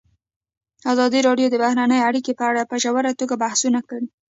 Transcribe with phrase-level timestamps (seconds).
[0.91, 4.07] ازادي راډیو د بهرنۍ اړیکې په اړه په ژوره توګه بحثونه کړي.